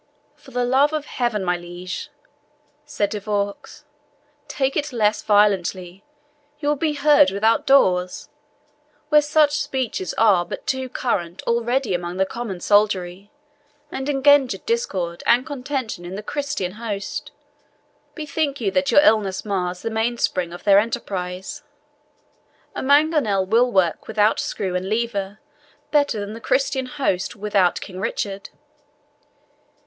[0.33, 2.09] "For the love of Heaven, my liege,"
[2.85, 3.85] said De Vaux,
[4.47, 6.03] "take it less violently
[6.59, 8.27] you will be heard without doors,
[9.09, 13.29] where such speeches are but too current already among the common soldiery,
[13.91, 17.29] and engender discord and contention in the Christian host.
[18.15, 21.61] Bethink you that your illness mars the mainspring of their enterprise;
[22.73, 25.39] a mangonel will work without screw and lever
[25.91, 28.49] better than the Christian host without King Richard."